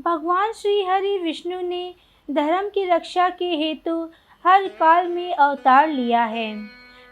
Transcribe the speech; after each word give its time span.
भगवान 0.00 0.52
श्री 0.52 0.82
हरि 0.84 1.18
विष्णु 1.18 1.60
ने 1.60 1.94
धर्म 2.30 2.68
की 2.68 2.84
रक्षा 2.84 3.28
के 3.28 3.44
हेतु 3.44 4.08
हर 4.44 4.66
काल 4.68 5.08
में 5.08 5.34
अवतार 5.34 5.88
लिया 5.88 6.24
है। 6.24 6.54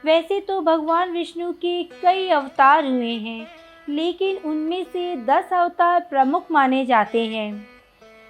वैसे 0.05 0.41
तो 0.41 0.61
भगवान 0.61 1.11
विष्णु 1.11 1.53
के 1.53 1.83
कई 1.83 2.29
अवतार 2.29 2.87
हुए 2.87 3.13
हैं, 3.19 3.47
लेकिन 3.89 4.37
उनमें 4.37 4.85
से 4.85 5.17
दस 5.17 5.53
अवतार 5.53 6.01
प्रमुख 6.01 6.51
माने 6.51 6.85
जाते 6.87 7.27
हैं। 7.27 7.67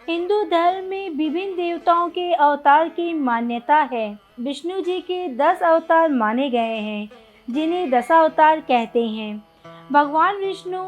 हिंदू 0.09 0.43
धर्म 0.43 0.85
में 0.85 1.11
विभिन्न 1.11 1.57
देवताओं 1.57 2.09
के 2.09 2.33
अवतार 2.33 2.89
की 2.89 3.13
मान्यता 3.15 3.89
है। 3.93 4.19
विष्णु 4.41 4.81
जी 4.81 5.01
के 5.01 5.27
दस 5.29 5.63
अवतार 5.63 6.09
माने 6.09 6.51
गए 6.51 6.79
हैं, 6.79 7.09
जिन्हें 7.51 7.91
दशावतार 7.91 8.61
कहते 8.61 9.07
हैं। 9.07 9.45
भगवान 9.93 10.37
विष्णु 10.37 10.85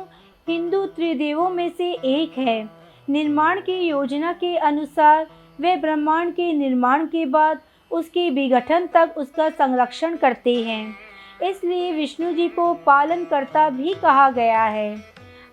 हिंदू 0.48 0.86
त्रिदेवों 0.86 1.50
में 1.50 1.68
से 1.68 1.92
एक 1.92 2.38
है 2.38 2.83
निर्माण 3.08 3.60
की 3.60 3.78
योजना 3.78 4.32
के 4.32 4.56
अनुसार, 4.56 5.26
वे 5.60 5.76
ब्रह्मांड 5.76 6.32
के 6.32 6.52
निर्माण 6.52 7.06
के 7.06 7.24
बाद 7.26 7.60
उसके 7.90 8.28
विघटन 8.30 8.86
तक 8.86 9.14
उसका 9.16 9.48
संरक्षण 9.48 10.16
करते 10.16 10.54
हैं। 10.62 10.94
इसलिए 11.42 11.92
विष्णु 11.92 12.32
जी 12.32 12.48
को 12.48 12.72
पालनकर्ता 12.74 13.68
भी 13.70 13.94
कहा 13.94 14.30
गया 14.30 14.64
है। 14.64 14.96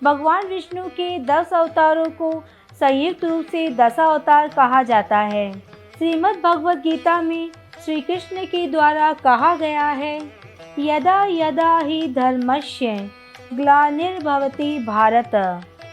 भगवान 0.04 0.48
विष्णु 0.48 0.84
के 0.90 1.18
दस 1.20 1.54
अवतारों 1.54 2.10
को 2.12 2.32
संयुक्त 2.80 3.24
रूप 3.26 3.46
से 3.46 3.68
दशावतार 3.70 4.48
कहा 4.48 4.84
जाता 4.84 5.18
है। 5.18 5.52
श्रीमद् 5.98 6.42
भगवद 6.44 6.78
गीता 6.78 7.22
में 7.22 7.50
श्री 7.86 8.02
कृष्ण 8.02 8.46
के 8.46 8.68
द्वारा 8.68 9.12
कहा 9.14 9.56
गया 9.56 9.88
है, 9.88 10.18
यदा 10.80 11.24
यदा 11.26 11.78
ही 11.78 12.08
धर्मस्य 12.08 13.10
ग्लानिर्भवति 13.54 14.78
भारत 14.80 15.36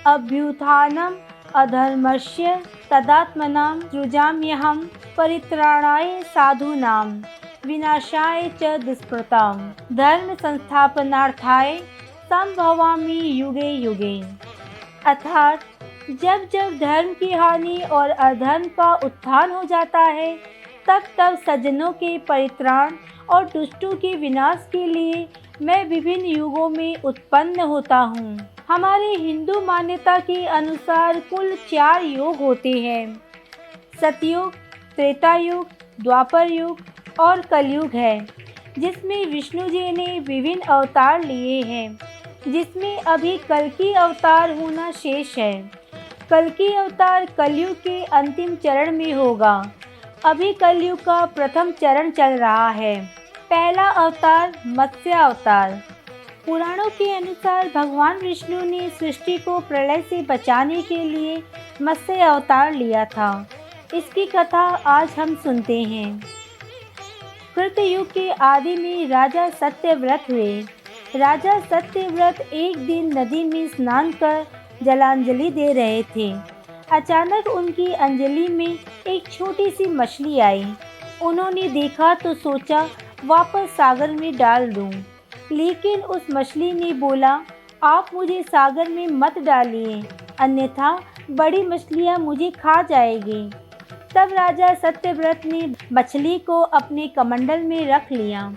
अभ्युत्थानम 0.06 1.16
अधर्मस्य 1.54 2.62
तदात्मनां 2.90 3.80
सृजाम्यहं 3.80 4.76
परित्राणाय 5.16 6.22
साधूनां 6.22 7.22
विनाशाय 7.66 8.50
च 8.62 8.78
धर्म 9.92 10.34
संस्थापनार्थाय 10.34 11.78
संभवामि 12.24 13.40
युगे 13.40 13.70
युगे। 13.70 14.24
अर्थात, 15.06 15.60
जब 16.10 16.48
जब 16.52 16.78
धर्म 16.78 17.12
की 17.12 17.32
हानि 17.32 17.82
और 17.92 18.10
अधर्म 18.10 18.64
का 18.64 18.94
उत्थान 18.94 19.50
हो 19.50 19.64
जाता 19.64 19.98
है, 19.98 20.36
तब 20.86 21.02
तब 21.18 21.34
सज्जनों 21.34 21.92
के 21.92 22.18
परित्राण 22.18 22.92
और 23.30 23.44
दुष्टों 23.44 23.92
के 23.92 24.16
विनाश 24.16 24.68
के 24.72 24.86
लिए 24.86 25.28
मैं 25.62 25.88
विभिन्न 25.88 26.24
युगों 26.24 26.68
में 26.68 27.02
उत्पन्न 27.02 27.60
होता 27.60 27.96
हूँ। 27.96 28.38
हमारे 28.68 29.06
हिंदू 29.06 29.60
मान्यता 29.60 30.18
के 30.18 30.46
अनुसार 30.46 31.20
कुल 31.20 31.54
चार 31.54 32.02
युग 32.02 32.36
होते 32.36 32.70
हैं। 32.70 33.20
सतयुग 34.00 34.52
त्रेता 34.96 35.34
युग 35.34 35.68
द्वापर 36.00 36.52
युग 36.52 36.80
और 37.20 37.40
कलयुग 37.40 37.90
है, 37.94 38.26
जिसमें 38.78 39.26
विष्णु 39.26 39.68
जी 39.68 39.92
ने 39.92 40.20
विभिन्न 40.20 40.60
अवतार 40.60 41.24
लिए 41.24 41.62
हैं, 41.62 41.98
जिसमें 42.48 43.00
अभी 43.00 43.38
कल 43.38 43.68
की 43.68 43.92
अवतार 43.92 44.50
होना 44.50 44.90
शेष 44.90 45.38
है। 45.38 45.70
कल 46.30 46.50
की 46.50 46.74
अवतार 46.74 47.26
कलयुग 47.38 47.76
के 47.76 48.04
अंतिम 48.04 48.54
चरण 48.54 48.92
में 48.92 49.12
होगा। 49.12 49.70
अभी 50.24 50.52
कलयुग 50.52 51.04
का 51.04 51.26
प्रथम 51.26 51.70
चरण 51.70 52.10
चल 52.10 52.30
रहा 52.30 52.70
है। 52.70 53.04
पहला 53.50 53.88
अवतार 53.88 54.52
मत्स्य 54.66 55.10
अवतार। 55.10 55.82
पुराणों 56.48 56.88
के 56.88 57.10
अनुसार 57.12 57.70
भगवान 57.74 58.18
विष्णु 58.18 58.60
ने 58.60 58.88
सृष्टि 58.90 59.38
को 59.38 59.58
प्रलय 59.60 60.02
से 60.10 60.22
बचाने 60.22 60.82
के 60.82 60.96
लिए 61.04 61.42
मत्स्य 61.82 62.20
अवतार 62.20 62.72
लिया 62.72 63.04
था। 63.04 63.48
इसकी 63.94 64.24
कथा 64.26 64.60
आज 64.86 65.10
हम 65.10 65.34
सुनते 65.34 65.82
हैं। 65.82 66.24
कृतयुग 67.56 68.12
के 68.12 68.30
आदि 68.30 68.76
में 68.76 69.08
राजा 69.08 69.48
सत्यव्रत 69.50 70.24
हुए। 70.30 70.62
राजा 71.16 71.58
सत्यव्रत 71.60 72.40
एक 72.40 72.76
दिन 72.76 73.18
नदी 73.18 73.44
में 73.44 73.68
स्नान 73.68 74.12
कर 74.12 74.46
जलांजलि 74.82 75.50
दे 75.50 75.72
रहे 75.72 76.02
थे। 76.02 76.32
अचानक 76.92 77.48
उनकी 77.48 77.92
अंजलि 77.92 78.48
में 78.48 78.78
एक 79.06 79.28
छोटी 79.32 79.70
सी 79.70 79.86
मछली 79.86 80.38
आई। 80.40 80.66
उन्होंने 81.22 81.68
देखा 81.68 82.14
तो 82.14 82.34
सोचा, 82.34 82.88
वापस 83.24 83.68
सागर 83.70 84.10
में 84.10 84.36
डाल 84.36 84.72
दूँ। 84.72 84.92
लेकिन 85.52 86.00
उस 86.02 86.26
मछली 86.30 86.72
ने 86.72 86.92
बोला, 86.94 87.40
आप 87.82 88.10
मुझे 88.14 88.42
सागर 88.42 88.88
में 88.88 89.06
मत 89.08 89.38
डालिए, 89.38 90.02
अन्यथा 90.40 90.98
बड़ी 91.30 91.62
मछलियाँ 91.62 92.16
मुझे 92.18 92.50
खा 92.52 92.80
जाएगी। 92.82 93.48
तब 94.14 94.32
राजा 94.32 94.72
सत्यव्रत 94.74 95.42
ने 95.46 95.60
मछली 95.92 96.38
को 96.38 96.60
अपने 96.60 97.06
कमंडल 97.08 97.62
में 97.62 97.86
रख 97.86 98.12
लिया। 98.12 98.52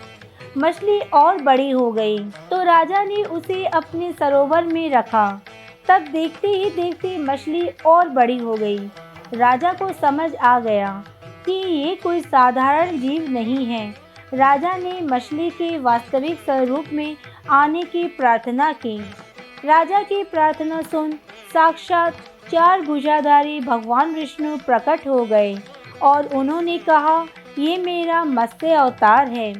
मछली 0.58 0.98
और 1.00 1.40
बड़ी 1.42 1.70
हो 1.70 1.90
गई 1.92 2.18
तो 2.50 2.62
राजा 2.62 3.02
ने 3.04 3.22
उसे 3.24 3.64
अपने 3.66 4.12
सरोवर 4.12 4.64
में 4.64 4.90
रखा। 4.90 5.28
तब 5.88 6.04
देखते 6.12 6.48
ही 6.48 6.70
देखते 6.72 7.16
मछली 7.18 7.68
और 7.86 8.08
बड़ी 8.08 8.36
हो 8.38 8.54
गई। 8.54 8.78
राजा 9.34 9.72
को 9.72 9.88
समझ 9.92 10.34
आ 10.34 10.58
गया 10.60 11.02
कि 11.46 11.52
ये 11.52 11.94
कोई 11.94 12.20
साधारण 12.20 12.98
जीव 13.00 13.30
नहीं 13.30 13.64
है। 13.66 13.94
राजा 14.34 14.76
ने 14.76 15.00
मछली 15.00 15.50
के 15.50 15.78
वास्तविक 15.78 16.38
स्वरूप 16.38 16.84
में 16.92 17.16
आने 17.50 17.82
की 17.82 18.04
प्रार्थना 18.04 18.72
की। 18.72 18.98
राजा 19.64 20.02
की 20.02 20.22
प्रार्थना 20.24 20.82
सुन 20.82 21.12
साक्षात 21.52 22.14
चार 22.50 22.80
भुजाधारी 22.80 23.60
भगवान 23.60 24.14
विष्णु 24.14 24.56
प्रकट 24.56 25.06
हो 25.08 25.24
गए 25.24 25.54
और 26.02 26.26
उन्होंने 26.26 26.78
कहा, 26.78 27.26
ये 27.58 27.76
मेरा 27.76 28.24
मत्स्य 28.24 28.72
अवतार 28.72 29.28
है। 29.28 29.52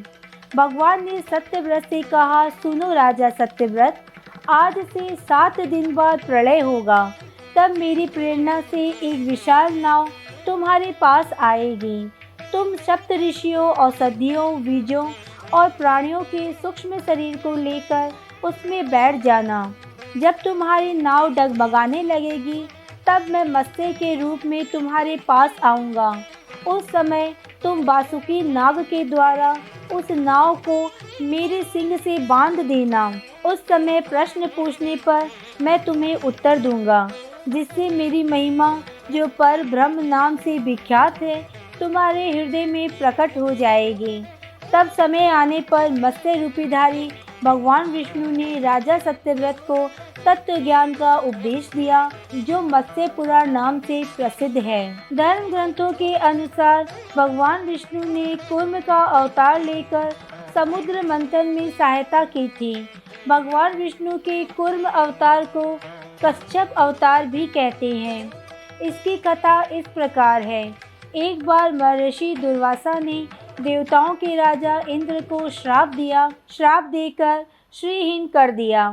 भगवान 0.55 1.05
ने 1.05 1.19
सत्यव्रत 1.19 1.85
से 1.89 2.01
कहा, 2.01 2.49
सुनो 2.49 2.93
राजा 2.93 3.29
सत्यव्रत, 3.29 4.05
आज 4.49 4.77
से 4.77 5.15
सात 5.15 5.59
दिन 5.59 5.95
बाद 5.95 6.25
प्रलय 6.25 6.59
होगा। 6.59 7.13
तब 7.55 7.77
मेरी 7.77 8.07
प्रेरणा 8.07 8.61
से 8.61 8.89
एक 8.89 9.27
विशाल 9.29 9.73
नाव 9.73 10.09
तुम्हारे 10.45 10.95
पास 11.01 11.33
आएगी। 11.39 12.11
तुम 12.53 12.75
सप्त 12.75 13.11
ऋषियों, 13.11 13.69
औषधियों, 13.69 14.63
बीजों 14.63 15.05
और 15.53 15.69
प्राणियों 15.69 16.21
के 16.21 16.51
सूक्ष्म 16.53 16.99
शरीर 16.99 17.37
को 17.37 17.55
लेकर 17.55 18.11
उसमें 18.43 18.89
बैठ 18.89 19.15
जाना। 19.21 19.73
जब 20.17 20.35
तुम्हारी 20.43 20.93
नाव 20.93 21.29
डगमगाने 21.29 22.01
लगेगी, 22.03 22.59
तब 23.07 23.25
मैं 23.29 23.43
मत्स्य 23.45 23.91
के 23.93 24.13
रूप 24.15 24.45
में 24.45 24.65
तुम्हारे 24.65 25.15
पास 25.27 25.55
आऊँगा। 25.63 26.09
उस 26.67 26.83
समय 26.83 27.33
तुम 27.63 27.83
बासुकी 27.85 28.41
नाग 28.41 28.79
के 28.79 29.03
द्वारा 29.03 29.55
उस 29.93 30.11
नाव 30.11 30.55
को 30.55 30.91
मेरे 31.21 31.63
सिंह 31.63 31.97
से 31.97 32.17
बाँध 32.19 32.59
देना। 32.59 33.07
उस 33.45 33.67
समय 33.67 34.01
प्रश्न 34.01 34.47
पूछने 34.47 34.95
पर 34.95 35.27
मैं 35.61 35.83
तुम्हें 35.85 36.15
उत्तर 36.15 36.59
दूँगा, 36.59 37.09
जिससे 37.49 37.89
मेरी 37.89 38.23
महिमा, 38.23 38.77
जो 39.11 39.27
पर 39.27 39.63
ब्रह्म 39.63 40.05
नाम 40.05 40.35
से 40.35 40.57
विख्यात 40.59 41.21
है 41.21 41.62
तुम्हारे 41.79 42.31
हृदय 42.31 42.65
में 42.65 42.89
प्रकट 42.89 43.37
हो 43.37 43.53
जाएगी। 43.55 44.23
तब 44.73 44.89
समय 44.89 45.27
आने 45.27 45.59
पर 45.61 45.91
मत्स्य 45.91 46.35
रूपीधारी 46.35 47.11
भगवान 47.43 47.89
विष्णु 47.89 48.31
ने 48.31 48.59
राजा 48.59 48.97
सत्यव्रत 48.97 49.57
को 49.59 49.89
तत्व 50.25 50.57
ज्ञान 50.57 50.93
का 50.93 51.17
उपदेश 51.17 51.69
दिया, 51.75 52.11
जो 52.35 52.61
मत्स्य 52.61 53.07
पुराण 53.07 53.51
नाम 53.51 53.79
से 53.79 54.03
प्रसिद्ध 54.17 54.57
है। 54.57 54.95
धर्म 55.13 55.49
ग्रंथों 55.49 55.91
के 55.91 56.15
अनुसार 56.15 56.87
भगवान 57.17 57.65
विष्णु 57.65 58.03
ने 58.03 58.35
कुर्म 58.35 58.79
का 58.79 58.97
अवतार 58.97 59.61
लेकर 59.61 60.11
समुद्र 60.55 61.01
मंथन 61.07 61.47
में 61.47 61.71
सहायता 61.71 62.23
की 62.25 62.47
थी। 62.47 62.89
भगवान 63.27 63.77
विष्णु 63.77 64.17
के 64.17 64.43
कुर्म 64.43 64.83
अवतार 64.83 65.45
को 65.45 65.79
कश्यप 66.25 66.73
अवतार 66.77 67.25
भी 67.25 67.47
कहते 67.47 67.89
हैं। 67.89 68.31
इसकी 68.81 69.17
कथा 69.17 69.63
इस 69.63 69.87
प्रकार 69.87 70.41
है। 70.41 70.92
एक 71.15 71.43
बार 71.45 71.71
महर्षि 71.71 72.33
दुर्वासा 72.35 72.93
ने 72.99 73.13
देवताओं 73.61 74.13
के 74.13 74.35
राजा 74.35 74.79
इंद्र 74.89 75.19
को 75.21 75.49
श्राप 75.49 75.87
दिया। 75.87 76.27
श्राप 76.49 76.83
देकर 76.83 77.45
श्रीहीन 77.73 78.25
कर 78.27 78.51
दिया। 78.51 78.87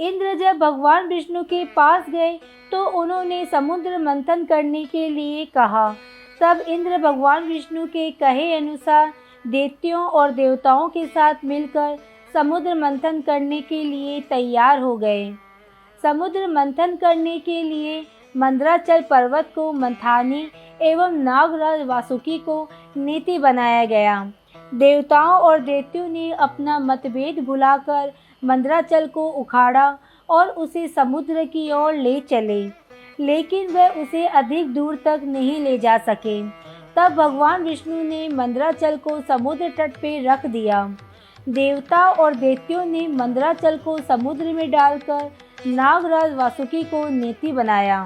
इंद्र 0.00 0.34
जब 0.34 0.58
भगवान 0.58 1.08
विष्णु 1.08 1.42
के 1.42 1.64
पास 1.66 2.10
गए 2.10 2.32
तो 2.72 2.84
उन्होंने 3.00 3.44
समुद्र 3.46 3.98
मंथन 3.98 4.44
करने 4.44 4.84
के 4.84 5.08
लिए 5.08 5.44
कहा। 5.44 5.88
तब 6.40 6.60
इंद्र 6.60 6.98
भगवान 6.98 7.44
विष्णु 7.44 7.86
के 7.86 8.10
कहे 8.10 8.52
अनुसार 8.56 9.12
देवतियों 9.44 10.04
और 10.04 10.30
देवताओं 10.32 10.88
के 10.88 11.06
साथ 11.06 11.44
मिलकर 11.44 11.96
समुद्र 12.34 12.74
मंथन 12.74 13.20
करने 13.20 13.60
के 13.60 13.82
लिए 13.84 14.20
तैयार 14.20 14.80
हो 14.80 14.96
गए। 14.96 15.32
समुद्र 16.02 16.46
मंथन 16.48 16.96
करने 16.96 17.38
के 17.38 17.62
लिए 17.62 18.04
मंद्राचल 18.34 19.04
पर्वत 19.10 19.50
को 19.54 19.72
मंथानी 19.72 20.46
एवं 20.80 21.12
नागराज 21.14 21.86
वासुकी 21.86 22.38
को 22.38 22.68
नीति 22.96 23.38
बनाया 23.38 23.84
गया। 23.84 24.24
देवताओं 24.74 25.38
और 25.40 25.60
देवतियों 25.60 26.08
ने 26.08 26.30
अपना 26.32 26.78
मतभेद 26.78 27.38
भुलाकर 27.44 28.12
मंद्राचल 28.42 29.06
को 29.06 29.28
उखाड़ा 29.30 29.86
और 30.28 30.48
उसे 30.48 30.86
समुद्र 30.88 31.44
की 31.44 31.70
ओर 31.72 31.94
ले 31.94 32.18
चले, 32.20 32.60
लेकिन 33.20 33.70
वह 33.70 34.02
उसे 34.02 34.26
अधिक 34.26 34.72
दूर 34.74 35.00
तक 35.04 35.20
नहीं 35.24 35.58
ले 35.60 35.78
जा 35.78 35.96
सके। 35.98 36.40
तब 36.96 37.14
भगवान 37.14 37.62
विष्णु 37.62 38.02
ने 38.02 38.28
मंदराचल 38.28 38.96
को 38.98 39.20
समुद्र 39.20 39.72
तट 39.78 39.96
पर 39.96 40.22
रख 40.22 40.46
दिया। 40.46 40.84
देवता 41.48 42.08
और 42.10 42.34
दैत्यों 42.34 42.84
ने 42.84 43.06
मंदराचल 43.08 43.76
को 43.78 43.98
समुद्र 43.98 44.52
में 44.52 44.70
डालकर 44.70 45.30
नागराज 45.66 46.34
वासुकी 46.34 46.82
को 46.84 47.08
नेति 47.08 47.52
बनाया। 47.52 48.04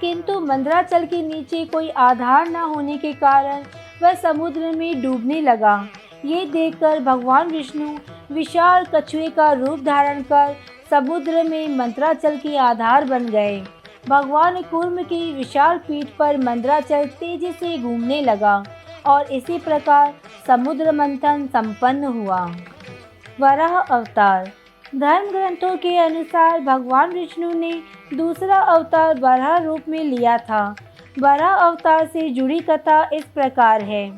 किंतु 0.00 0.38
मंदराचल 0.40 1.04
के 1.06 1.22
नीचे 1.22 1.64
कोई 1.64 1.88
आधार 1.88 2.48
न 2.48 2.56
होने 2.56 2.96
के 2.98 3.12
कारण 3.12 3.64
वह 4.02 4.14
समुद्र 4.14 4.70
में 4.72 5.02
डूबने 5.02 5.40
लगा। 5.40 5.76
ये 6.24 6.44
देखकर 6.46 7.00
भगवान 7.00 7.50
विष्णु 7.50 7.88
विशाल 8.34 8.84
कछुए 8.94 9.28
का 9.28 9.52
रूप 9.52 9.80
धारण 9.80 10.22
कर 10.22 10.54
समुद्र 10.90 11.42
में 11.42 11.76
मंत्राचल 11.76 12.36
के 12.36 12.56
आधार 12.58 13.04
बन 13.04 13.26
गए। 13.26 13.60
भगवान 14.08 14.60
कुर्म 14.62 15.02
की 15.02 15.32
विशाल 15.34 15.78
पीठ 15.78 16.08
पर 16.18 16.36
मंदराचल 16.36 17.06
तेज़ी 17.20 17.52
से 17.52 17.76
घूमने 17.78 18.20
लगा 18.20 18.62
और 19.06 19.32
इसी 19.32 19.58
प्रकार 19.58 20.14
समुद्र 20.46 20.92
मंथन 20.92 21.46
संपन्न 21.46 22.04
हुआ। 22.14 22.40
वराह 23.40 23.78
अवतार 23.78 24.50
धर्म 24.94 25.28
ग्रंथों 25.30 25.76
के 25.76 25.96
अनुसार 25.96 26.60
भगवान 26.60 27.10
विष्णु 27.10 27.52
ने 27.52 27.72
दूसरा 28.14 28.56
अवतार 28.56 29.18
बराह 29.18 29.56
रूप 29.56 29.80
में 29.88 30.04
लिया 30.04 30.38
था। 30.38 30.76
बराह 31.18 31.54
अवतार 31.54 32.06
से 32.06 32.28
जुड़ी 32.30 32.58
कथा 32.60 33.10
इस 33.12 33.24
प्रकार 33.24 33.82
है। 33.82 34.10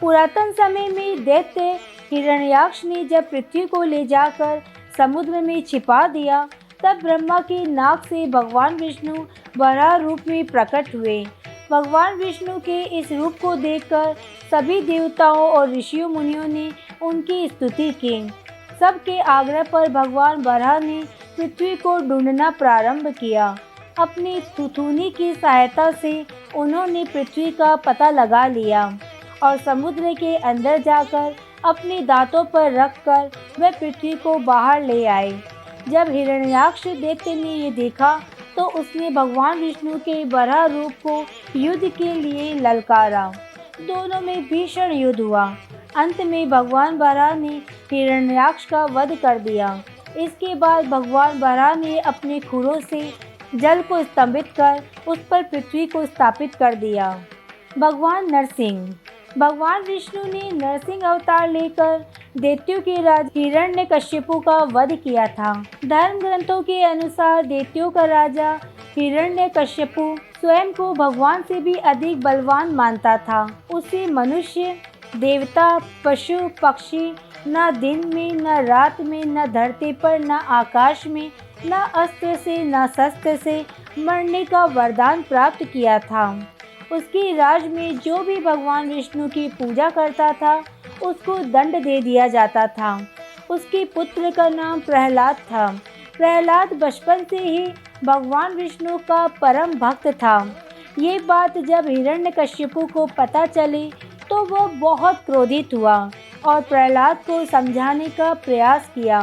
पुरातन 0.00 0.52
समय 0.52 0.88
में 0.88 1.24
दैत्य 1.24 1.78
हिरण्याक्ष 2.10 2.84
ने 2.84 3.04
जब 3.04 3.30
पृथ्वी 3.30 3.66
को 3.66 3.82
ले 3.82 4.06
जाकर 4.06 4.62
समुद्र 4.98 5.40
में 5.40 5.62
छिपा 5.62 6.06
दिया, 6.08 6.48
तब 6.82 7.00
ब्रह्मा 7.02 7.38
के 7.40 7.64
नाक 7.66 8.04
से 8.04 8.26
भगवान 8.26 8.74
विष्णु 8.74 9.14
बराह 9.58 9.96
रूप 9.96 10.20
में 10.28 10.44
प्रकट 10.44 10.94
हुए। 10.94 11.24
भगवान 11.70 12.14
विष्णु 12.14 12.58
के 12.58 12.82
इस 12.82 13.12
रूप 13.12 13.36
को 13.42 13.56
देखकर 13.56 14.14
सभी 14.50 14.82
देवताओं 14.82 15.48
और 15.50 15.70
ऋषियों 15.70 16.08
मुनियों 16.08 16.48
ने 16.48 16.72
उनकी 17.02 17.48
स्तुति 17.48 17.90
की। 17.90 18.30
सबके 18.80 19.18
आग्रह 19.20 19.62
पर 19.62 19.88
भगवान 19.90 20.42
बराह 20.42 20.78
ने 20.78 21.02
पृथ्वी 21.36 21.74
को 21.76 21.98
ढूंढना 21.98 22.50
प्रारंभ 22.50 23.06
किया। 23.10 23.56
अपनी 23.98 24.40
तुथुनी 24.56 25.10
की 25.10 25.32
सहायता 25.34 25.90
से 25.92 26.24
उन्होंने 26.56 27.04
पृथ्वी 27.04 27.50
का 27.50 27.74
पता 27.76 28.10
लगा 28.10 28.46
लिया 28.46 28.82
और 29.42 29.56
समुद्र 29.58 30.12
के 30.14 30.36
अंदर 30.36 30.82
जाकर 30.82 31.34
अपने 31.64 32.00
दांतों 32.02 32.44
पर 32.44 32.72
रखकर 32.72 33.30
वह 33.60 33.70
पृथ्वी 33.70 34.12
को 34.14 34.38
बाहर 34.40 34.82
ले 34.82 35.04
आए। 35.06 35.32
जब 35.88 36.10
हिरण्याक्ष 36.10 36.86
देवते 36.86 37.34
ने 37.34 37.54
ये 37.54 37.70
देखा 37.70 38.18
तो 38.56 38.64
उसने 38.70 39.10
भगवान 39.10 39.58
विष्णु 39.60 39.98
के 39.98 40.24
बड़ा 40.24 40.64
रूप 40.66 40.92
को 41.06 41.24
युद्ध 41.56 41.88
के 41.88 42.12
लिए 42.14 42.54
ललकारा। 42.54 43.30
दोनों 43.80 44.20
में 44.20 44.42
भीषण 44.42 44.92
युद्ध 44.92 45.20
हुआ। 45.20 45.44
अंत 45.98 46.20
में 46.20 46.48
भगवान 46.50 46.98
बरा 46.98 47.34
ने 47.34 47.62
हिरण्याक्ष 47.92 48.64
का 48.64 48.84
वध 48.84 49.16
कर 49.16 49.38
दिया। 49.38 49.68
इसके 50.16 50.54
बाद 50.54 50.86
भगवान 50.86 51.40
बरा 51.40 51.74
ने 51.74 51.98
अपने 51.98 52.38
खुरों 52.40 52.80
से 52.80 53.00
जल 53.54 53.82
को 53.82 54.02
स्तंभित 54.02 54.46
कर 54.56 54.82
उस 55.08 55.18
पर 55.30 55.42
पृथ्वी 55.42 55.86
को 55.86 56.04
स्थापित 56.06 56.54
कर 56.54 56.74
दिया। 56.74 57.10
भगवान 57.78 58.30
नरसिंह। 58.30 58.94
भगवान 59.38 59.82
विष्णु 59.82 60.22
ने 60.24 60.50
नरसिंह 60.52 61.02
अवतार 61.02 61.48
लेकर 61.50 62.04
दैत्यों 62.36 62.80
के 62.80 63.02
राज 63.02 63.30
हिरण्य 63.36 63.84
कश्यपु 63.92 64.38
का 64.40 64.56
वध 64.72 64.92
किया 65.04 65.26
था। 65.26 65.52
धर्म 65.84 66.18
ग्रंथों 66.18 66.60
के 66.62 66.82
अनुसार 66.82 67.46
दैत्यों 67.46 67.90
का 67.90 68.04
राजा 68.04 68.58
हिरण्य 68.96 69.50
कश्यपु 69.56 70.14
स्वयं 70.40 70.72
को 70.72 70.92
भगवान 70.94 71.42
से 71.42 71.60
भी 71.60 71.74
अधिक 71.74 72.20
बलवान 72.20 72.74
मानता 72.74 73.16
था। 73.18 73.46
उसे 73.74 74.06
मनुष्य 74.06 74.76
देवता, 75.16 75.80
पशु, 76.04 76.38
पक्षी, 76.62 77.16
न 77.48 77.76
दिन 77.80 78.12
में, 78.14 78.32
न 78.32 78.46
रात 78.46 79.00
में, 79.00 79.24
न 79.24 79.46
धरती 79.46 79.92
पर, 79.92 80.20
न 80.20 80.30
आकाश 80.30 81.06
में, 81.06 81.32
न 81.66 81.72
अस्त्र 81.94 82.36
से, 82.36 82.64
न 82.64 82.86
शस्त्र 82.86 83.36
से 83.36 83.66
मरने 83.98 84.44
का 84.44 84.64
वरदान 84.64 85.22
प्राप्त 85.22 85.64
किया 85.64 85.98
था। 85.98 86.46
उसकी 86.92 87.36
राज 87.36 87.66
में 87.66 87.98
जो 87.98 88.18
भी 88.18 88.36
भगवान 88.36 88.88
विष्णु 88.88 89.28
की 89.28 89.48
पूजा 89.48 89.90
करता 89.90 90.32
था, 90.32 90.64
उसको 91.02 91.38
दंड 91.38 91.84
दे 91.84 92.00
दिया 92.00 92.28
जाता 92.28 92.66
था। 92.66 93.06
उसके 93.50 93.84
पुत्र 93.84 94.30
का 94.30 94.48
नाम 94.48 94.80
प्रहलाद 94.80 95.36
था। 95.36 95.80
प्रहलाद 96.16 96.72
बचपन 96.72 97.24
से 97.30 97.36
ही 97.36 97.72
भगवान 98.04 98.54
विष्णु 98.54 98.98
का 98.98 99.26
परम 99.26 99.74
भक्त 99.74 100.06
था। 100.06 100.64
ये 100.98 101.18
बात 101.18 101.58
जब 101.58 101.88
हिरण्यकश्यपु 101.88 102.86
को 102.86 103.06
पता 103.06 103.46
चली 103.46 103.92
तो 104.30 104.44
वह 104.44 104.66
बहुत 104.66 105.22
क्रोधित 105.26 105.74
हुआ 105.74 106.10
और 106.46 106.60
प्रहलाद 106.60 107.16
को 107.16 107.44
समझाने 107.44 108.08
का 108.08 108.34
प्रयास 108.34 108.90
किया। 108.94 109.20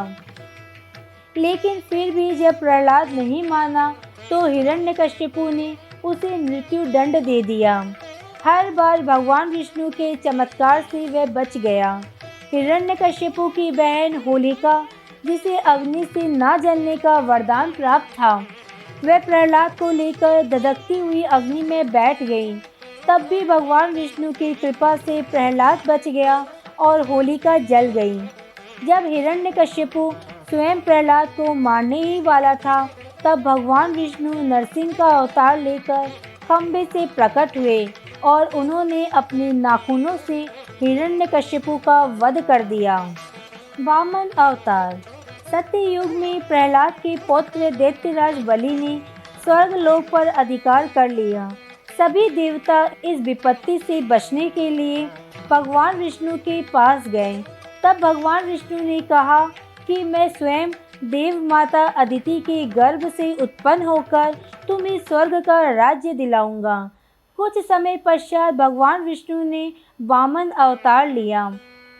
लेकिन 1.37 1.79
फिर 1.79 2.11
भी 2.11 2.31
जब 2.35 2.59
प्रहलाद 2.59 3.09
नहीं 3.09 3.43
माना 3.43 3.95
तो 4.29 4.45
हिरण्यकश्यपु 4.45 5.49
ने 5.49 5.77
उसे 6.03 6.37
मृत्यु 6.37 6.85
दंड 6.85 7.23
दे 7.25 7.41
दिया। 7.41 7.93
हर 8.45 8.71
बार 8.71 9.01
भगवान 9.01 9.49
विष्णु 9.49 9.89
के 9.89 10.15
चमत्कार 10.15 10.81
से 10.81 11.05
वह 11.07 11.25
बच 11.25 11.57
गया। 11.57 12.01
हिरण्यकश्यपु 12.51 13.49
की 13.49 13.71
बहन 13.71 14.21
होलिका, 14.27 14.87
जिसे 15.25 15.57
अग्नि 15.57 16.05
से 16.05 16.27
न 16.27 16.57
जलने 16.57 16.97
का 16.97 17.17
वरदान 17.19 17.71
प्राप्त 17.71 18.05
था, 18.05 18.35
वह 19.03 19.19
प्रहलाद 19.19 19.79
को 19.79 19.91
लेकर 19.91 20.43
ददकती 20.43 20.99
हुई 20.99 21.23
अग्नि 21.23 21.61
में 21.61 21.87
बैठ 21.87 22.23
गई। 22.23 22.53
तब 23.07 23.21
भी 23.21 23.41
भगवान 23.41 23.93
विष्णु 23.93 24.31
की 24.31 24.53
कृपा 24.53 24.95
से 24.95 25.21
प्रहलाद 25.21 25.79
बच 25.87 26.07
गया 26.07 26.45
और 26.79 27.01
होलिका 27.01 27.57
जल 27.57 27.85
गई। 27.85 28.19
जब 28.87 29.05
हिरण्यकश्यपु 29.05 30.13
स्वयं 30.49 30.81
प्रहलाद 30.81 31.27
को 31.27 31.53
मारने 31.53 32.03
ही 32.03 32.21
वाला 32.21 32.55
था, 32.55 32.89
तब 33.23 33.41
भगवान 33.41 33.91
विष्णु 33.91 34.33
नरसिंह 34.33 34.93
का 34.93 35.05
अवतार 35.05 35.57
लेकर 35.59 36.07
खंभे 36.43 36.85
से 36.85 37.05
प्रकट 37.05 37.57
हुए 37.57 37.87
और 38.23 38.45
उन्होंने 38.55 39.05
अपने 39.05 39.51
नाखूनों 39.51 40.17
से 40.17 40.47
हिरण्यकश्यपु 40.81 41.77
का 41.77 42.03
वध 42.03 42.41
कर 42.41 42.63
दिया। 42.63 43.15
वामन 43.81 44.29
अवतार। 44.37 45.01
सत्य 45.51 45.77
युग 45.77 46.05
में 46.05 46.47
प्रहलाद 46.47 46.93
के 46.93 47.17
पौत्र 47.17 47.71
दैत्यराज 47.71 48.41
बलि 48.41 48.69
ने 48.69 49.01
स्वर्ग 49.43 49.75
लोक 49.75 50.09
पर 50.09 50.27
अधिकार 50.27 50.87
कर 50.87 51.09
लिया। 51.09 51.55
सभी 51.97 52.29
देवता 52.29 52.83
इस 53.05 53.19
विपत्ति 53.19 53.77
से 53.77 54.01
बचने 54.01 54.49
के 54.49 54.69
लिए 54.69 55.07
भगवान 55.49 55.97
विष्णु 55.97 56.37
के 56.37 56.61
पास 56.61 57.07
गए। 57.07 57.43
तब 57.83 57.99
भगवान 58.01 58.45
विष्णु 58.45 58.79
ने 58.79 58.99
कहा 59.01 59.45
कि 59.87 60.03
मैं 60.03 60.27
स्वयं 60.29 60.71
देव 61.03 61.41
माता 61.43 61.85
अदिति 61.87 62.39
के 62.39 62.65
गर्भ 62.65 63.07
से 63.09 63.33
उत्पन्न 63.33 63.85
होकर 63.85 64.35
तुम्हें 64.67 64.97
स्वर्ग 64.99 65.35
का 65.45 65.61
राज्य 65.71 66.13
दिलाऊँगा। 66.13 66.91
कुछ 67.37 67.57
समय 67.57 67.97
पश्चात 67.97 68.53
भगवान 68.53 69.01
विष्णु 69.01 69.43
ने 69.43 69.73
वामन 70.01 70.49
अवतार 70.49 71.07
लिया। 71.07 71.57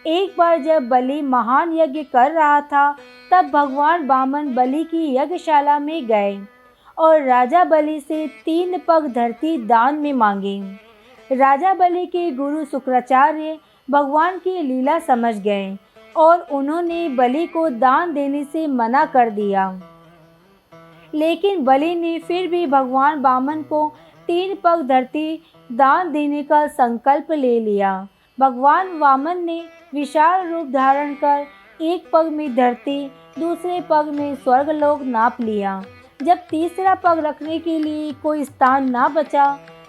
एक 0.08 0.36
बार 0.38 0.62
जब 0.62 0.88
बलि 0.88 1.22
महान 1.22 1.78
यज्ञ 1.78 2.04
कर 2.04 2.32
रहा 2.32 2.62
था, 2.62 2.92
तब 3.32 3.50
भगवान 3.50 4.08
वामन 4.08 4.54
बलि 4.56 4.84
की 4.84 5.16
यज्ञशाला 5.16 5.80
में 5.80 6.06
गए। 6.08 6.40
और 6.98 7.22
राजा 7.22 7.64
बलि 7.64 8.00
से 8.00 8.28
तीन 8.28 8.82
पग 8.88 9.08
धरती 9.08 9.58
दान 9.58 9.96
में 9.96 10.14
मांगे। 10.14 10.62
राजा 11.32 11.74
बलि 11.74 12.06
के 12.06 12.32
गुरु 12.32 12.66
शुक्राचार्य 12.66 13.58
भगवान 13.92 14.38
की 14.38 14.62
लीला 14.62 15.00
समझ 15.00 15.36
गए 15.36 15.78
और 16.16 16.40
उन्होंने 16.40 17.10
बलि 17.10 17.48
को 17.48 17.70
दान 17.70 18.14
देने 18.14 18.44
से 18.44 18.68
मना 18.68 19.06
कर 19.06 19.30
दिया। 19.30 19.82
लेकिन 21.14 21.64
बलि 21.64 21.96
ने 21.96 22.20
फिर 22.20 22.48
भी 22.48 22.68
भगवान 22.68 23.22
बामन 23.22 23.62
को 23.62 23.94
तीन 24.28 24.58
पग 24.64 24.88
धरती 24.88 25.42
दान 25.72 26.12
देने 26.12 26.44
का 26.44 26.68
संकल्प 26.68 27.32
ले 27.32 27.60
लिया। 27.60 28.08
भगवान 28.40 28.98
वामन 29.00 29.38
ने 29.38 29.64
विशाल 29.94 30.48
रूप 30.48 30.68
धारण 30.68 31.14
कर 31.14 31.46
एक 31.82 32.10
पग 32.14 32.25
में 32.25 32.56
धरती, 32.56 33.12
दूसरे 33.40 33.82
पग 33.90 34.12
में 34.14 34.36
स्वर्गलोक 34.36 35.02
नाप 35.02 35.42
लिया। 35.42 35.84
जब 36.19 36.38
तीसरा 36.50 36.93
पग 36.95 37.19
रखने 37.19 37.60
के 37.60 37.77
लिए 37.79 38.12
कोई 38.13 38.43
स्थान 38.43 38.89
ना 38.89 39.07
बचा 39.07 39.45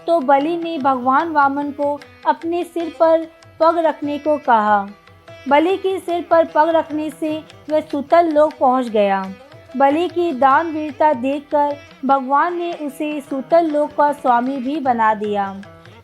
तो 0.07 0.19
बलि 0.21 0.57
ने 0.57 0.77
भगवान 0.79 1.31
वामन 1.33 1.71
को 1.71 1.99
अपने 2.27 2.63
सिर 2.65 2.93
पर 3.01 3.27
पग 3.61 3.79
रखने 3.79 4.19
को 4.19 4.37
कहा। 4.39 4.87
बलि 5.49 5.77
के 5.77 5.99
सिर 5.99 6.23
पर 6.23 6.45
पग 6.45 6.69
रखने 6.69 7.09
से 7.11 7.39
वह 7.71 7.81
सुतल 7.81 8.31
लोक 8.33 8.55
पहुँच 8.61 8.89
गया। 8.89 9.23
बलि 9.77 10.09
की 10.09 10.33
दान 10.33 10.71
वीरता 10.73 11.13
देखकर 11.13 11.77
भगवान 12.05 12.57
ने 12.57 12.73
उसे 12.73 13.21
सुतल 13.21 13.71
लोक 13.71 13.93
का 13.93 14.11
स्वामी 14.13 14.57
भी 14.57 14.79
बना 14.81 15.13
दिया। 15.15 15.55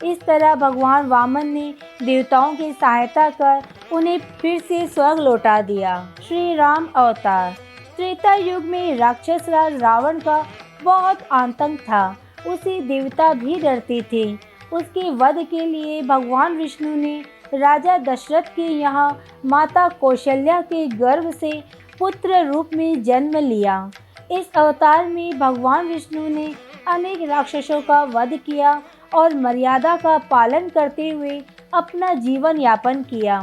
इस 0.04 0.20
तरह 0.20 0.54
भगवान 0.54 1.06
वामन 1.06 1.46
ने 1.46 1.74
देवताओं 2.02 2.54
की 2.56 2.72
सहायता 2.72 3.28
कर 3.30 3.62
उन्हें 3.92 4.18
फिर 4.40 4.60
से 4.60 4.86
स्वर्ग 4.86 5.18
लौटा 5.18 5.60
दिया। 5.62 5.96
श्री 6.28 6.54
राम 6.54 6.88
अवतार। 6.96 7.54
त्रेता 8.02 8.35
युग 8.35 8.64
में 8.64 8.97
राक्षस 8.97 9.49
राज 9.49 9.75
रावण 9.82 10.18
का 10.18 10.37
बहुत 10.85 11.18
आतंक 11.32 11.80
था। 11.80 12.16
उसे 12.47 12.80
देवता 12.80 13.32
भी 13.35 13.54
डरते 13.54 14.00
थे। 14.12 14.25
उसके 14.73 15.11
वध 15.11 15.38
के 15.50 15.66
लिए 15.66 16.00
भगवान 16.02 16.56
विष्णु 16.56 16.94
ने 16.97 17.14
राजा 17.54 17.97
दशरथ 17.99 18.49
के 18.56 18.66
यहाँ 18.71 19.09
माता 19.47 19.88
कौशल्या 20.00 20.61
के 20.62 20.87
गर्भ 20.88 21.30
से 21.30 21.52
पुत्र 21.99 22.44
रूप 22.47 22.75
में 22.75 23.02
जन्म 23.02 23.38
लिया। 23.38 23.90
इस 24.32 24.50
अवतार 24.54 25.06
में 25.06 25.38
भगवान 25.38 25.88
विष्णु 25.88 26.28
ने 26.28 26.52
अनेक 26.88 27.28
राक्षसों 27.28 27.80
का 27.80 28.02
वध 28.04 28.37
किया 28.47 28.80
और 29.14 29.35
मर्यादा 29.37 29.97
का 29.97 30.18
पालन 30.30 30.68
करते 30.68 31.09
हुए 31.11 31.42
अपना 31.75 32.14
जीवन 32.21 32.61
यापन 32.61 33.02
किया। 33.02 33.40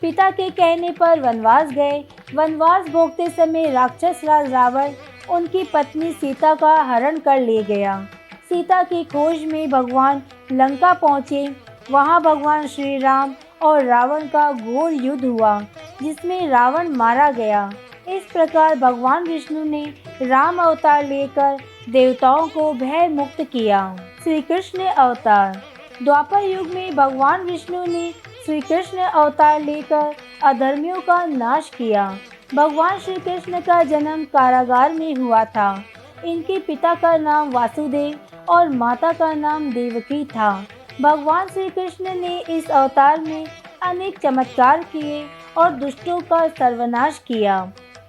पिता 0.00 0.30
के 0.30 0.50
कहने 0.50 0.90
पर 0.90 1.20
वनवास 1.20 1.68
गए। 1.68 2.04
वनवास 2.34 2.88
भोगते 2.88 3.28
समय 3.28 3.70
राक्षस 3.70 4.20
राज 4.24 4.52
रावण, 4.52 4.90
उनकी 5.30 5.64
पत्नी 5.64 6.12
सीता 6.12 6.54
का 6.54 6.74
हरण 6.74 7.18
कर 7.18 7.40
ले 7.40 7.62
गया। 7.62 8.06
सीता 8.48 8.82
की 8.82 9.04
खोज 9.04 9.44
में 9.44 9.70
भगवान 9.70 10.22
लंका 10.52 10.92
पहुँचे। 10.92 11.56
वहाँ 11.90 12.22
भगवान 12.22 12.66
श्री 12.66 12.98
राम 12.98 13.34
और 13.62 13.84
रावण 13.84 14.20
का 14.20 14.52
घोर 14.52 14.92
युद्ध 14.92 15.24
हुआ, 15.24 15.60
जिसमें 16.02 16.48
रावण 16.48 16.88
मारा 16.88 17.30
गया। 17.30 17.72
इस 18.08 18.22
प्रकार 18.32 18.76
भगवान 18.76 19.24
विष्णु 19.24 19.64
ने 19.64 19.94
राम 20.22 20.58
अवतार 20.58 21.04
लेकर 21.04 21.56
देवताओं 21.88 22.48
को 22.48 22.72
भय 22.72 23.08
मुक्त 23.08 23.40
किया। 23.40 23.96
श्री 24.24 24.40
कृष्ण 24.42 24.84
अवतार। 24.84 25.62
द्वापर 26.02 26.42
युग 26.42 26.66
में 26.66 26.96
भगवान 26.96 27.42
विष्णु 27.42 27.84
ने 27.86 28.14
श्री 28.48 28.60
कृष्ण 28.60 28.98
अवतार 28.98 29.62
लेकर 29.62 30.14
अधर्मियों 30.42 31.00
का 31.00 31.26
नाश 31.26 31.70
किया। 31.78 32.18
भगवान 32.54 32.98
श्री 32.98 33.14
कृष्ण 33.14 33.60
का 33.60 33.82
जन्म 33.82 34.24
कारागार 34.24 34.92
में 34.92 35.14
हुआ 35.14 35.44
था। 35.44 35.84
इनके 36.24 36.58
पिता 36.58 36.94
का 36.94 37.16
नाम 37.16 37.50
वासुदेव 37.50 38.18
और 38.48 38.68
माता 38.68 39.12
का 39.12 39.32
नाम 39.32 39.72
देवकी 39.72 40.24
था। 40.24 40.64
भगवान 41.00 41.46
श्री 41.46 41.68
कृष्ण 41.70 42.14
ने 42.14 42.38
इस 42.50 42.70
अवतार 42.70 43.20
में 43.20 43.46
अनेक 43.82 44.18
चमत्कार 44.18 44.82
किए 44.82 45.24
और 45.58 45.70
दुष्टों 45.70 46.20
का 46.20 46.46
सर्वनाश 46.48 47.18
किया। 47.26 47.58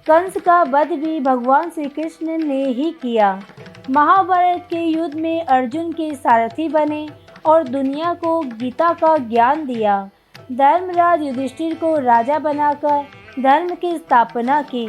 कंस 0.06 0.36
का 0.36 0.62
वध 0.62 0.92
भी 0.92 1.20
भगवान 1.20 1.70
श्री 1.70 1.84
कृष्ण 1.84 2.38
ने 2.38 2.64
ही 2.64 2.90
किया। 3.02 3.42
महाभारत 3.90 4.66
के 4.70 4.80
युद्ध 4.84 5.14
में 5.14 5.44
अर्जुन 5.44 5.92
के 5.92 6.14
सारथी 6.14 6.68
बने 6.68 7.08
और 7.44 7.68
दुनिया 7.68 8.14
को 8.14 8.40
गीता 8.40 8.92
का 8.92 9.16
ज्ञान 9.16 9.66
दिया। 9.66 10.10
धर्मराज 10.52 11.22
युधिष्ठिर 11.22 11.74
को 11.74 11.98
राजा 11.98 12.38
बनाकर 12.38 13.02
धर्म 13.42 13.74
की 13.74 13.96
स्थापना 13.96 14.62
की। 14.62 14.86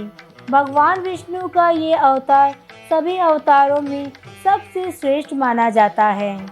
भगवान 0.50 1.02
विष्णु 1.02 1.48
का 1.48 1.70
ये 1.70 1.94
अवतार 1.94 2.56
सभी 2.90 3.18
अवतारों 3.18 3.82
में 3.82 4.12
सबसे 4.44 4.92
श्रेष्ठ 4.92 5.34
माना 5.34 5.70
जाता 5.70 6.06
है। 6.06 6.48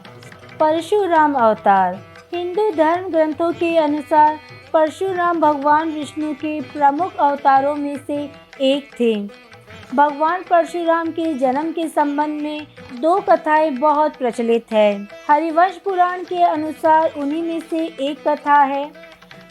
परशुराम 0.60 1.34
अवतार। 1.34 2.00
हिंदू 2.34 2.70
धर्म 2.72 3.10
ग्रंथों 3.10 3.52
के 3.54 3.78
अनुसार 3.78 4.40
परशुराम 4.74 5.40
भगवान 5.40 5.90
विष्णु 5.90 6.34
के 6.34 6.62
प्रमुख 6.62 7.16
अवतारों 7.16 7.76
में 7.76 7.98
से 8.08 8.32
एक 8.62 8.90
थे। 9.00 9.49
भगवान 9.96 10.44
परशुराम 10.50 11.08
के 11.12 11.34
जन्म 11.34 11.72
के 11.72 11.88
संबंध 11.88 12.42
में 12.42 12.68
दो 12.94 13.22
कथाएँ 13.22 13.72
बहुत 13.72 14.16
प्रचलित 14.16 14.66
है। 14.72 15.08
हरिवंश 15.30 15.78
पुराण 15.78 16.24
के 16.24 16.44
अनुसार 16.44 17.14
उन्हीं 17.18 17.44
में 17.44 17.60
से 17.60 17.86
एक 17.86 18.28
कथा 18.28 18.62
है। 18.64 18.86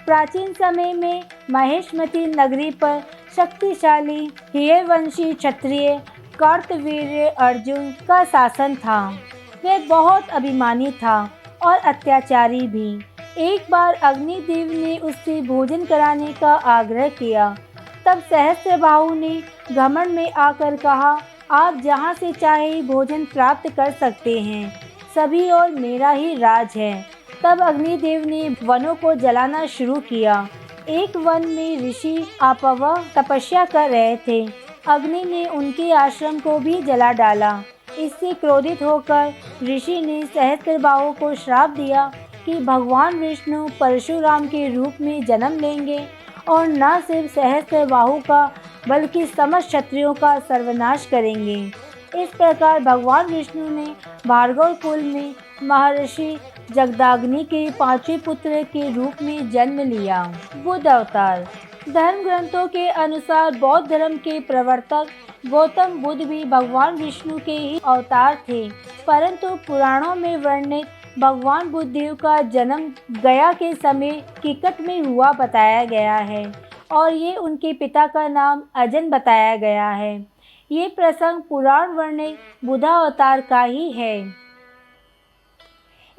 प्राचीन 0.07 0.53
समय 0.53 0.93
में 0.93 1.25
महेशमती 1.51 2.27
नगरी 2.27 2.71
पर 2.71 3.03
शक्तिशाली 3.37 4.31
हियवंशी 4.55 5.33
क्षत्रिय 5.35 6.03
कार्तवीर 6.39 7.27
अर्जुन 7.27 7.91
का 8.09 8.25
शासन 8.25 8.75
था। 8.75 9.19
वह 9.65 9.87
बहुत 9.89 10.29
अभिमानी 10.29 10.91
था 10.91 11.31
और 11.67 11.77
अत्याचारी 11.77 12.67
भी। 12.67 13.01
एक 13.39 13.67
बार 13.71 13.95
अग्निदेव 13.95 14.73
ने 14.73 14.99
उससे 14.99 15.41
भोजन 15.41 15.85
कराने 15.85 16.33
का 16.33 16.55
आग्रह 16.55 17.09
किया। 17.09 17.57
तब 18.09 18.19
सहस्त्र 18.19 18.77
बाहु 18.77 19.15
ने 19.15 19.43
घमंड 19.73 20.09
में 20.09 20.33
आकर 20.33 20.77
कहा, 20.77 21.23
आप 21.51 21.77
जहाँ 21.77 22.15
से 22.15 22.33
चाहे 22.33 22.83
भोजन 22.83 23.25
प्राप्त 23.25 23.71
कर 23.71 23.91
सकते 23.91 24.41
हैं। 24.41 24.81
सभी 25.15 25.51
और 25.51 25.71
मेरा 25.71 26.11
ही 26.11 26.35
राज 26.35 26.69
है। 26.77 27.07
तब 27.43 27.61
अग्निदेव 27.61 28.25
ने 28.27 28.57
वनों 28.63 28.95
को 28.95 29.15
जलाना 29.15 29.67
शुरू 29.67 29.95
किया। 29.95 30.49
एक 30.89 31.17
वन 31.17 31.47
में 31.47 31.91
ऋषि 31.91 32.27
आपवा 32.43 33.05
तपस्या 33.19 33.65
कर 33.65 33.91
रहे 33.91 34.17
थे। 34.17 34.49
अग्नि 34.89 35.25
ने 35.25 35.45
उनके 35.45 35.93
आश्रम 35.93 36.39
को 36.39 36.59
भी 36.59 36.83
जला 36.83 37.13
डाला। 37.13 37.63
इससे 37.99 38.33
क्रोधित 38.33 38.83
होकर 38.83 39.35
ऋषि 39.63 40.01
ने 40.01 40.23
सहस्त्रबाहु 40.23 41.13
को 41.13 41.35
श्राप 41.35 41.71
दिया 41.71 42.13
कि 42.47 42.55
भगवान 42.55 43.15
विष्णु 43.15 43.69
परशुराम 43.81 44.47
के 44.47 44.75
रूप 44.75 44.93
में 45.01 45.25
जन्म 45.25 45.61
लेंगे। 45.61 46.18
और 46.49 46.67
न 46.69 47.01
सिर्फ़ 47.01 47.33
सहस्त्रबाहु 47.33 48.19
का, 48.21 48.45
बल्कि 48.89 49.25
समस्त 49.27 49.69
क्षत्रियों 49.69 50.15
का 50.15 50.39
सर्वनाश 50.39 51.07
करेंगे। 51.07 51.61
इस 52.15 52.29
प्रकार 52.31 52.81
भगवान 52.81 53.27
विष्णु 53.27 53.69
ने 53.71 53.87
भार्गव 54.27 54.75
कुल 54.75 55.03
में 55.05 55.35
महर्षि 55.63 56.39
जगदाग्नि 56.73 57.43
के 57.45 57.71
पाँचवें 57.71 58.21
पुत्र 58.21 58.63
के 58.65 58.91
रूप 58.95 59.23
में 59.23 59.51
जन्म 59.51 59.81
लिया। 59.81 60.23
बुद्ध 60.65 60.87
अवतार। 60.87 61.47
धर्म 61.89 62.23
ग्रंथों 62.25 62.67
के 62.69 62.89
अनुसार 62.89 63.59
बौद्ध 63.59 63.89
धर्म 63.89 64.17
के 64.17 64.39
प्रवर्तक 64.41 65.07
गौतम 65.47 65.99
बुद्ध 66.03 66.23
भी 66.23 66.45
भगवान 66.45 66.97
विष्णु 66.97 67.39
के 67.39 67.53
ही 67.53 67.81
अवतार 67.87 68.39
थे, 68.49 68.69
परंतु 69.07 69.49
पुराणों 69.67 70.15
में 70.15 70.37
वर्णित 70.37 70.87
भगवान 71.19 71.71
बुद्धदेव 71.71 72.15
का 72.15 72.41
जन्म 72.43 72.93
गया 73.23 73.53
के 73.53 73.73
समय 73.75 74.11
किकट 74.43 74.81
में 74.81 75.01
हुआ 75.03 75.31
बताया 75.33 75.85
गया 75.85 76.17
है 76.17 76.53
और 76.93 77.13
ये 77.13 77.35
उनके 77.37 77.73
पिता 77.73 78.07
का 78.07 78.27
नाम 78.29 78.63
अजन 78.75 79.09
बताया 79.11 79.57
गया 79.57 79.89
है। 79.91 80.27
ये 80.71 80.89
प्रसंग 80.89 81.43
पुराण 81.43 81.93
वर्णित 81.93 82.39
बुधा 82.65 82.93
अवतार 82.95 83.41
का 83.41 83.63
ही 83.63 83.91
है। 83.93 84.17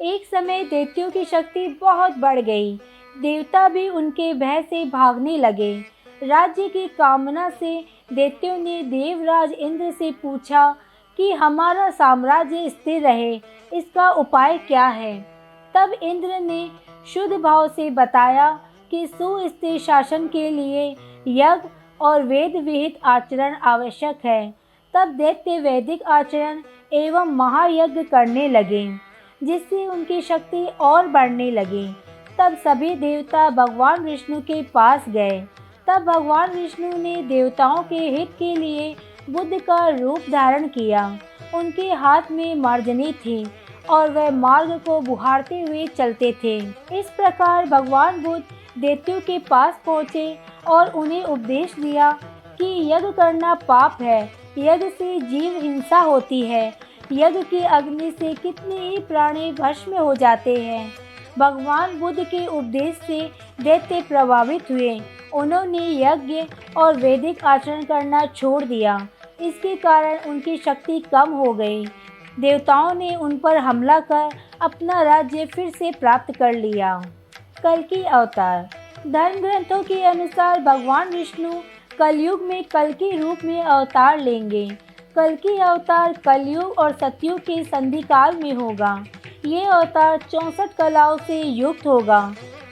एक 0.00 0.26
समय 0.26 0.64
दैत्यों 0.64 1.10
की 1.10 1.24
शक्ति 1.24 1.66
बहुत 1.80 2.18
बढ़ 2.18 2.40
गई। 2.40 2.76
देवता 3.16 3.68
भी 3.68 3.88
उनके 3.88 4.32
भय 4.34 4.62
से 4.62 4.84
भागने 4.84 5.36
लगे। 5.36 5.74
राज्य 6.22 6.68
की 6.68 6.86
कामना 6.88 7.48
से 7.50 7.84
दैत्यों 8.12 8.56
ने 8.58 8.82
देवराज 8.82 9.52
इंद्र 9.52 9.90
से 9.90 10.10
पूछा 10.12 10.74
कि 11.20 11.32
हमारा 11.32 11.90
साम्राज्य 11.90 12.68
स्थिर 12.68 13.02
रहे, 13.02 13.40
इसका 13.72 14.10
उपाय 14.10 14.58
क्या 14.58 14.86
है? 14.86 15.26
तब 15.74 15.92
इंद्र 16.02 16.28
ने 16.28 16.70
शुद्ध 17.14 17.36
भाव 17.36 17.68
से 17.68 17.90
बताया 17.90 18.60
कि 18.90 19.06
सुस्थिर 19.06 19.78
शासन 19.78 20.26
के 20.26 20.50
लिए 20.50 20.96
यज्ञ 21.28 21.68
और 22.00 22.22
वेद 22.22 22.56
विहित 22.56 22.98
आचरण 23.04 23.56
आवश्यक 23.56 24.18
है। 24.24 24.54
तब 24.94 25.08
दैत्य 25.08 25.60
वैदिक 25.60 26.02
आचरण 26.02 26.62
एवं 26.92 27.26
महायज्ञ 27.26 28.02
करने 28.02 28.48
लगे, 28.48 28.96
जिससे 29.42 29.86
उनकी 29.86 30.20
शक्ति 30.20 30.66
और 30.80 31.06
बढ़ने 31.06 31.50
लगी। 31.50 31.96
तब 32.38 32.56
सभी 32.56 32.94
देवता 32.94 33.50
भगवान 33.50 34.00
विष्णु 34.00 34.40
के 34.40 34.62
पास 34.62 35.04
गए। 35.08 35.44
तब 35.86 36.04
भगवान 36.04 36.50
विष्णु 36.50 36.96
ने 36.96 37.16
देवताओं 37.16 37.82
के 37.82 37.98
हित 37.98 38.28
के 38.38 38.56
लिए 38.56 38.96
बुद्ध 39.30 39.60
का 39.60 39.88
रूप 39.88 40.18
धारण 40.32 40.66
किया। 40.68 41.18
उनके 41.54 41.92
हाथ 41.92 42.30
में 42.30 42.54
मार्जनी 42.54 43.12
थी 43.12 43.44
और 43.90 44.10
वह 44.10 44.30
मार्ग 44.30 44.70
को 44.86 45.00
बुहारते 45.00 45.60
हुए 45.60 45.86
चलते 45.86 46.32
थे। 46.44 46.58
इस 46.98 47.10
प्रकार 47.10 47.66
भगवान 47.66 48.22
बुद्ध 48.22 48.42
दैत्यों 48.78 49.20
के 49.20 49.38
पास 49.38 49.80
पहुँचे 49.86 50.38
और 50.66 50.90
उन्हें 50.90 51.22
उपदेश 51.24 51.74
दिया 51.74 52.10
कि 52.58 52.92
यज्ञ 52.92 53.12
करना 53.12 53.54
पाप 53.54 53.98
है। 54.02 54.22
यज्ञ 54.58 54.88
से 54.88 55.20
जीव 55.20 55.60
हिंसा 55.62 55.98
होती 55.98 56.40
है। 56.40 56.72
यज्ञ 57.12 57.42
की 57.42 57.60
अग्नि 57.60 58.10
से 58.10 58.34
कितने 58.34 58.88
ही 58.88 58.98
प्राणी 58.98 59.52
भस्म 59.52 59.96
हो 59.96 60.14
जाते 60.14 60.56
हैं। 60.56 60.92
भगवान 61.38 61.98
बुद्ध 62.00 62.24
के 62.24 62.46
उपदेश 62.46 63.06
से 63.06 63.30
दैत्य 63.60 64.00
प्रभावित 64.02 64.70
हुए। 64.70 65.00
उन्होंने 65.34 65.86
यज्ञ 66.02 66.42
और 66.76 66.96
वैदिक 66.96 67.44
आचरण 67.44 67.82
करना 67.82 68.26
छोड़ 68.26 68.64
दिया। 68.64 69.08
इसके 69.40 69.74
कारण 69.76 70.18
उनकी 70.28 70.56
शक्ति 70.56 70.98
कम 71.12 71.32
हो 71.34 71.52
गई। 71.54 71.84
देवताओं 72.40 72.92
ने 72.94 73.14
उन 73.14 73.36
पर 73.36 73.56
हमला 73.56 73.98
कर 74.02 74.28
अपना 74.62 75.00
राज्य 75.02 75.46
फिर 75.46 75.70
से 75.70 75.90
प्राप्त 75.92 76.34
कर 76.36 76.52
लिया। 76.52 76.94
कल 77.62 77.82
की 77.82 78.02
अवतार। 78.02 78.68
धर्म 79.06 79.40
ग्रंथों 79.40 79.82
के 79.82 80.02
अनुसार 80.04 80.60
भगवान 80.60 81.08
विष्णु 81.08 81.52
कलयुग 81.98 82.42
में 82.42 82.62
कल 82.64 82.92
के 82.92 83.16
रूप 83.16 83.38
में 83.44 83.62
अवतार 83.62 84.18
लेंगे। 84.18 84.68
कल 85.16 85.34
की 85.36 85.56
अवतार 85.58 86.12
कलयुग 86.24 86.78
और 86.78 86.92
सतयुग 86.92 87.38
के 87.40 87.62
संधि 87.64 88.02
काल 88.02 88.36
में 88.36 88.52
होगा। 88.52 88.92
ये 89.46 89.64
अवतार 89.64 90.18
चौंसठ 90.22 90.76
कलाओं 90.78 91.16
से 91.18 91.40
युक्त 91.42 91.86
होगा। 91.86 92.20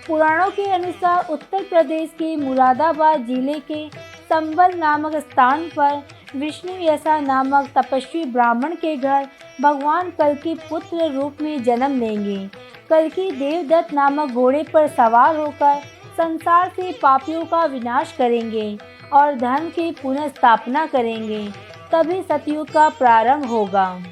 पुराणों 0.07 0.51
के 0.51 0.65
अनुसार 0.65 1.27
उत्तर 1.31 1.63
प्रदेश 1.63 2.11
के 2.11 2.35
मुरादाबाद 2.37 3.27
ज़िले 3.27 3.59
के 3.71 3.89
संबल 4.29 4.77
नामक 4.79 5.17
स्थान 5.17 5.69
पर 5.69 6.03
विष्णु 6.37 6.73
यसा 6.81 7.19
नामक 7.21 7.69
तपस्वी 7.77 8.25
ब्राह्मण 8.25 8.75
के 8.75 8.97
घर 8.97 9.29
भगवान 9.61 10.11
कल 10.11 10.35
के 10.35 10.55
पुत्र 10.55 11.11
रूप 11.13 11.37
में 11.43 11.63
जन्म 11.63 11.99
लेंगे। 12.01 12.51
कल 12.91 13.09
की 13.09 13.31
देवदत्त 13.31 13.95
नामक 13.95 14.31
घोड़े 14.31 14.63
पर 14.63 14.89
सवार 14.89 15.37
होकर 15.37 15.81
संसार 16.19 16.69
से 16.69 16.93
पापियों 16.93 17.45
का 17.45 17.65
विनाश 17.65 18.13
करेंगे 18.13 18.79
और 19.13 19.35
धर्म 19.35 19.69
की 19.69 19.91
पुनः 19.93 20.29
स्थापना 20.29 20.87
करेंगे। 20.87 21.49
तभी 21.93 22.23
सतयुग 22.23 22.71
का 22.71 22.89
प्रारंभ 22.89 23.45
होगा। 23.45 24.03